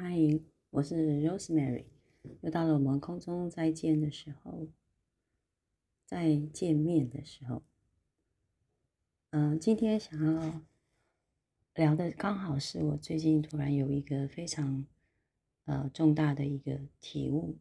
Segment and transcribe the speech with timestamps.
[0.00, 0.16] 嗨，
[0.70, 1.86] 我是 Rosemary，
[2.42, 4.68] 又到了我们空中再见的时候，
[6.06, 7.64] 再见面的时候。
[9.30, 10.62] 嗯，今天想要
[11.74, 14.86] 聊的刚好是我最近突然有一个非常
[15.64, 17.58] 呃重大的一个体悟，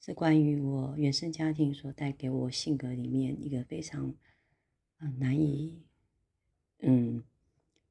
[0.00, 4.14] 是关于我原生家庭所带给我性格里面一个非常
[4.96, 5.82] 呃难以
[6.78, 7.22] 嗯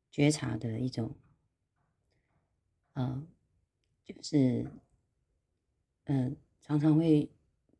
[0.09, 1.13] 觉察的一种
[2.93, 3.27] 呃。
[4.09, 4.65] 就是，
[6.05, 7.29] 嗯，常常会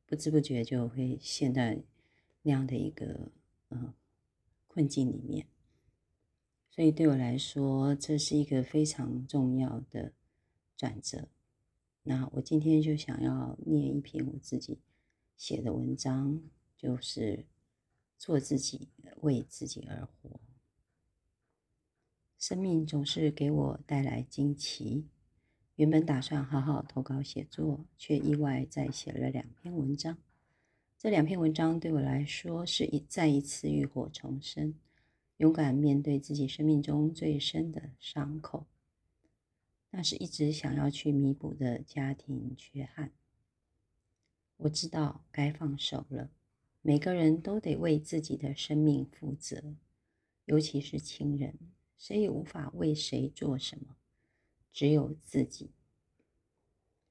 [0.05, 1.81] 不知不觉就会陷在
[2.43, 3.31] 那样的一个
[3.69, 3.91] 嗯
[4.67, 5.47] 困境里面，
[6.69, 10.13] 所以对我来说，这是一个非常重要的
[10.77, 11.27] 转折。
[12.03, 14.77] 那我今天就想要念一篇我自己
[15.35, 16.43] 写的文章，
[16.77, 17.47] 就是
[18.19, 18.89] 做自己，
[19.21, 20.39] 为自己而活。
[22.37, 25.07] 生命总是给我带来惊奇。
[25.79, 30.17] 原本打算好好投稿写作，却意外再写了两篇文章。
[30.97, 34.75] 这两篇文章对我来说是一再一次浴火重生，
[35.37, 38.65] 勇敢面对自己生命中最深的伤口，
[39.91, 43.13] 那是一直想要去弥补的家庭缺憾。
[44.57, 46.29] 我知道该放手了。
[46.81, 49.63] 每个人都得为自己的生命负责，
[50.43, 51.57] 尤其是亲人，
[51.97, 53.95] 谁也无法为谁做什么。
[54.71, 55.69] 只有自己，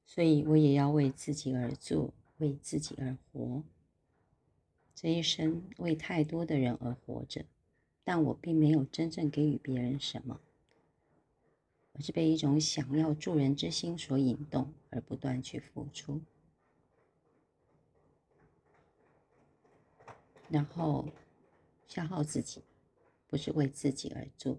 [0.07, 3.63] 所以我也要为自己而做，为自己而活。
[4.95, 7.45] 这一生为太多的人而活着，
[8.05, 10.41] 但我并没有真正给予别人什么，
[11.93, 16.21] 而是被一种想要助人之心所引动，而不断去付出，
[20.49, 21.09] 然后
[21.87, 22.63] 消耗自己，
[23.29, 24.59] 不是为自己而做。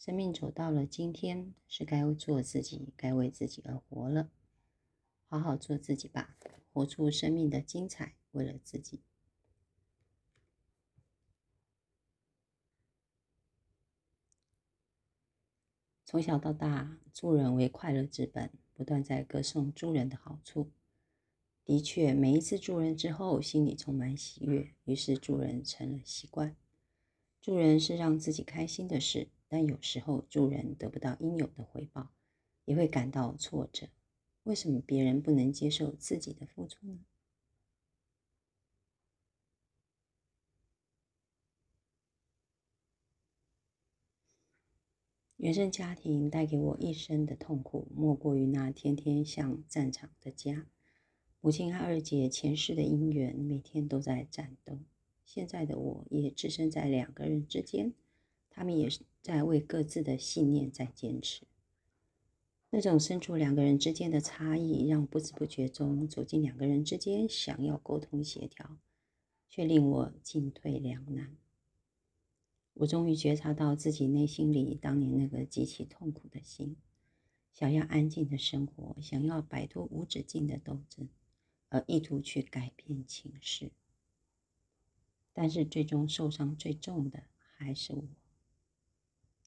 [0.00, 4.30] 生命走到了今天，是该做自己，该为自己而活了。
[5.28, 6.38] 好好做自己吧，
[6.72, 8.14] 活出生命的精彩。
[8.30, 9.02] 为了自己，
[16.06, 20.70] 从小到大，助人为快乐之本，不断在歌颂助人的好处。
[21.62, 26.56] 的确，每一次助人之后，心里充满喜悦，于是助人成了习惯。
[27.42, 29.28] 助人是让自己开心的事。
[29.50, 32.08] 但有时候助人得不到应有的回报，
[32.64, 33.88] 也会感到挫折。
[34.44, 37.00] 为什么别人不能接受自己的付出呢？
[45.36, 50.68] 原生家庭带给我一生的痛苦，莫过于那天天像战场的家。
[51.40, 54.78] 母亲和二姐前世的姻缘，每天都在战斗。
[55.24, 57.94] 现在的我也置身在两个人之间。
[58.50, 61.46] 他们也是在为各自的信念在坚持。
[62.70, 68.78] 那种身处两个人之间的差异，让不知不觉中走进两个人之间，想要沟通协调，
[69.48, 71.36] 却令我进退两难。
[72.74, 76.76] 我终于觉察到自己内心里当年那个极其痛苦的心，
[77.52, 81.08] 想要安静的生活，想要摆脱无止境的斗争，
[81.68, 83.72] 而意图去改变情势。
[85.32, 87.24] 但是最终受伤最重的
[87.56, 88.02] 还是我。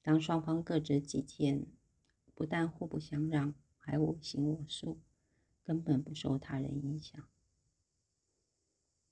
[0.04, 1.64] 当双方各执己见，
[2.34, 5.00] 不但互不相让，还我行我素，
[5.64, 7.26] 根本不受他人影响。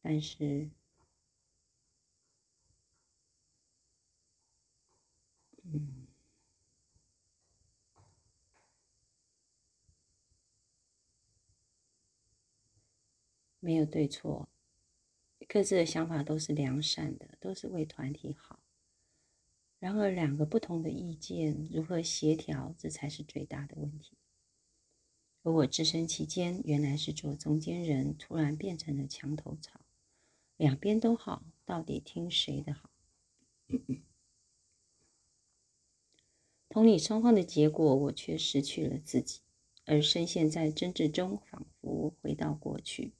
[0.05, 0.69] 但是，
[5.65, 6.07] 嗯，
[13.61, 14.49] 没有对错，
[15.49, 18.62] 各自的想法都是良善的，都是为团体好。
[19.83, 24.17] 然而，两个不同的意见如何协调，这才是最大的问题。
[25.43, 29.81] 而我置身其间，原来是做中间人，突然变成了墙头草。
[30.57, 32.91] 两边都好，到底听谁的好？
[36.71, 39.41] 同理双方的结果，我却失去了自己，
[39.85, 43.15] 而深陷在争执中，仿佛回到过去，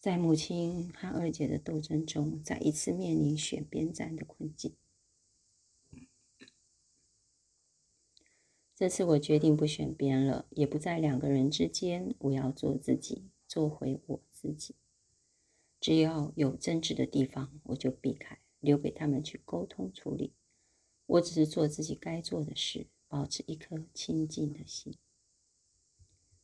[0.00, 4.74] 在母亲和二姐的斗争中，再一次面临选边站的困境。
[8.80, 12.14] 这次我决定不选边了，也不在两个人之间。
[12.18, 14.74] 我要做自己，做回我自己。
[15.78, 20.32] 只要有争执的地方，我就避开，留给他们去沟通处理。
[21.04, 24.96] 我只是做自己该做的事，保持一颗清净的心。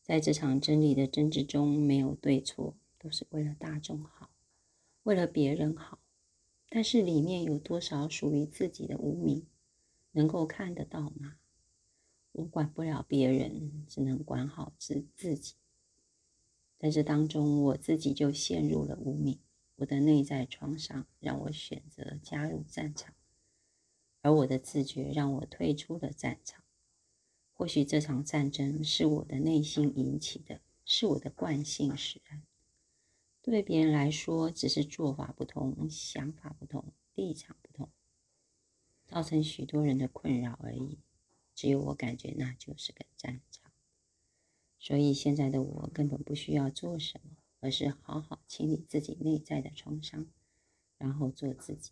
[0.03, 4.29] 在这场真理的争执中，没有对错，都是为了大众好，
[5.05, 6.01] 为了别人好。
[6.69, 9.47] 但是里面有多少属于自己的无名，
[10.11, 11.39] 能够看得到吗？
[12.37, 15.55] 我管不了别人，只能管好自自己。
[16.79, 19.39] 在这当中，我自己就陷入了无名。
[19.77, 23.15] 我的内在创伤让我选择加入战场，
[24.21, 26.63] 而我的自觉让我退出了战场。
[27.55, 32.43] 或许这场战争是我的内心引起的，是我的惯性使然。
[33.41, 36.85] 对别人来说，只是做法不同、想法不同、
[37.15, 37.89] 立场不同，
[39.07, 40.99] 造成许多人的困扰而已。
[41.57, 43.73] 只有我感觉那就是个战场。
[44.79, 50.29] 所以现在的我根本不需要做什么，而是好好清理自己内在的创伤，
[50.99, 51.91] 然后做自己。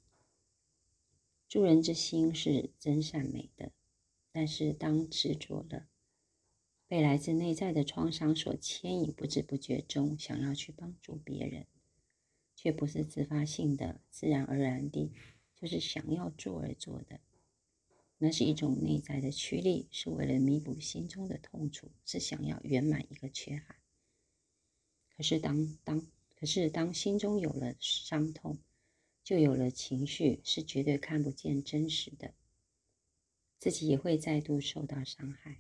[1.48, 3.72] 助人之心是真善美的。
[4.36, 5.86] 但是，当执着了，
[6.88, 11.68] 被来自内在的创伤所牵引，不知不觉中想要去帮助别人，
[12.56, 15.12] 却不是自发性的、自然而然地，
[15.54, 17.20] 就是想要做而做的，
[18.24, 23.76] 那是一种内在的驱力，是为了弥补心中的痛楚，是想要圆满一个缺憾。
[25.14, 28.56] 可是，当当可是当心中有了伤痛，
[29.22, 32.32] 就有了情绪，是绝对看不见真实的。
[33.58, 35.58] 自己也会再度受到伤害。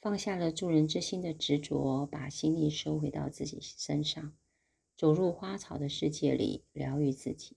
[0.00, 4.32] 放下了助人之心的执着，把心力收回到自己身上，
[4.96, 7.56] 走入花草的世界里，疗愈自己。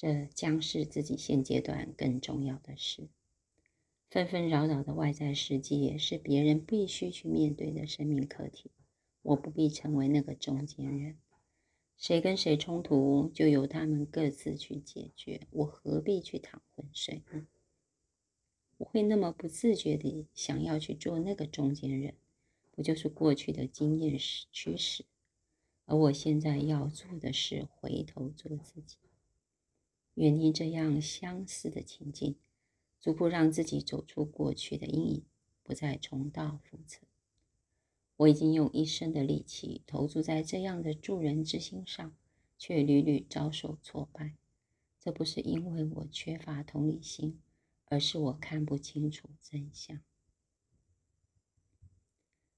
[0.00, 3.10] 这将是自己现阶段更重要的事。
[4.08, 8.70] 纷纷扰扰的外在世界是别人必须去面对的生命课题，
[9.20, 11.18] 我不必成为那个中间人。
[11.98, 17.46] 谁跟谁冲突，就由他们各自去解决，我何必去淌浑水呢？
[18.78, 22.14] 我会那么不自觉地想要去做那个中间人，
[22.70, 25.04] 不就是过去的经验驱使？
[25.84, 28.96] 而我现在要做的是回头做自己，
[30.20, 32.36] 远离这样相似的情境，
[33.00, 35.24] 逐步让自己走出过去的阴影，
[35.62, 37.00] 不再重蹈覆辙。
[38.16, 42.14] 我已经用一生的力气投注在这样的助人之心上，
[42.58, 44.36] 却屡屡遭受挫败。
[44.98, 47.40] 这不是因为我缺乏同理心。
[47.92, 50.00] 而是我看不清楚真相，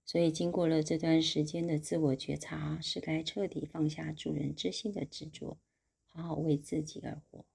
[0.04, 5.56] 所以经过了这段时间的自我觉察，是该彻底放下助人之心的执着，
[6.04, 7.46] 好好为自己而活。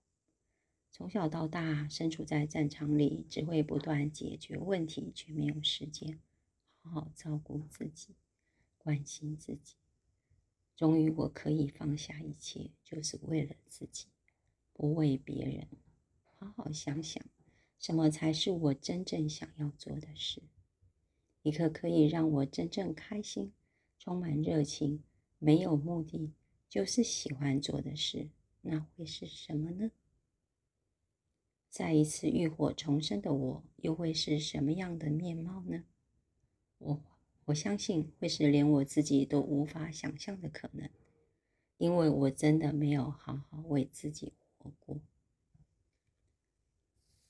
[0.97, 6.17] 从小到大，身处在战场里，只会不断解决问题，却没有时间
[6.81, 8.15] 好好照顾自己、
[8.79, 9.75] 关心自己。
[10.75, 14.07] 终于，我可以放下一切，就是为了自己，
[14.73, 15.67] 不为别人。
[16.39, 17.23] 好好想想。
[17.77, 20.41] 什么才是我真正想要做的事？
[21.43, 23.53] 一个可以让我真正开心、
[23.99, 25.03] 充满热情、
[25.37, 26.33] 没有目的，
[26.67, 28.29] 就是喜欢做的事，
[28.61, 29.91] 那会是什么呢？
[31.77, 35.83] 再一次浴火重生的我，又会是什么样的面貌呢？
[36.79, 37.03] 我
[37.45, 40.89] 我相信会是连我自己都无法想象的可能，
[41.77, 44.99] 因为我真的没有好好为自己活过。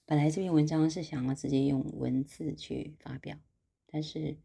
[0.05, 3.37] 本来这篇文章是想要直接用文字去发表，
[3.85, 4.37] 但是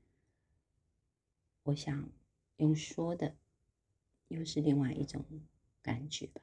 [1.63, 2.11] 我想
[2.57, 3.37] 用说的，
[4.27, 5.25] 又是另外一种
[5.81, 6.43] 感觉吧。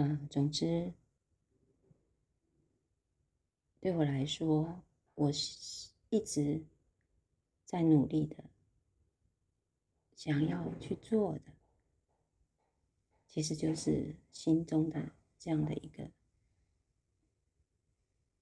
[0.00, 0.92] 嗯，总之，
[3.80, 4.80] 对我来说，
[5.16, 6.62] 我是一直
[7.64, 8.44] 在努力的，
[10.14, 11.52] 想要去做的，
[13.26, 15.10] 其实就是心中的。
[15.36, 16.10] 这样的一个，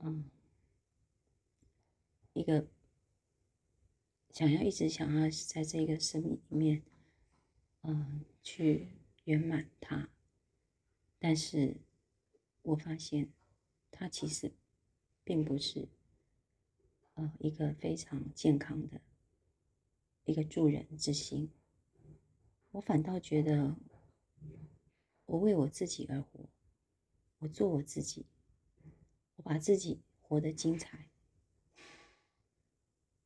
[0.00, 0.30] 嗯，
[2.34, 2.66] 一个
[4.30, 6.82] 想要一直想要在这个生命里面，
[7.82, 8.88] 嗯，去
[9.24, 10.08] 圆满它，
[11.28, 11.76] 但是
[12.62, 13.32] 我发现
[13.90, 14.52] 它其实
[15.24, 15.88] 并不是，
[17.14, 19.00] 呃，一个非常健康的
[20.24, 21.50] 一个助人之心，
[22.70, 23.74] 我反倒觉得
[25.24, 26.48] 我为我自己而活。
[27.38, 28.26] 我做我自己，
[29.34, 31.08] 我把自己活得精彩，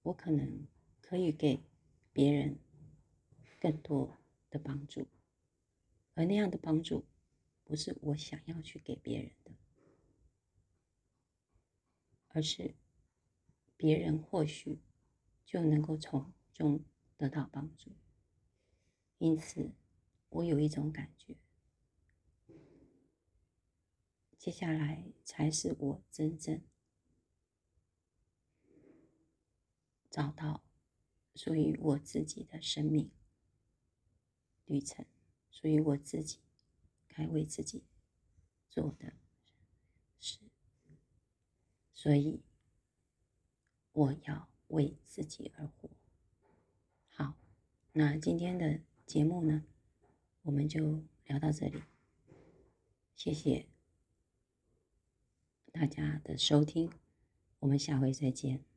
[0.05, 0.67] 我可能
[1.03, 1.61] 可以给
[2.15, 2.59] 别人
[3.61, 4.17] 更多
[4.49, 5.07] 的帮助，
[6.15, 7.05] 而那样的帮助
[7.71, 9.53] 不是我想要去给别人的，
[12.31, 12.75] 而是
[13.77, 14.81] 别人或许
[15.47, 16.85] 就能够从中
[17.17, 17.93] 得到帮助。
[19.19, 19.71] 因此，
[20.31, 21.37] 我有一种感觉。
[24.37, 26.61] 接下来才是我真正
[30.11, 30.65] 找到
[31.37, 33.13] 属于我自己的生命
[34.67, 35.07] 旅程，
[35.53, 36.41] 属于我自己
[37.21, 37.85] 来为自己
[38.71, 39.13] 做的
[40.19, 40.39] 事。
[41.93, 42.41] 所以
[43.93, 45.91] 我要为自己而活。
[47.11, 47.35] 好，
[47.93, 49.65] 那今天的节目呢，
[50.43, 51.83] 我们就聊到这里。
[53.15, 53.67] 谢谢
[55.71, 56.91] 大家的收听，
[57.59, 58.70] 我们下回再见。